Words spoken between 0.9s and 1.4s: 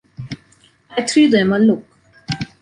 I threw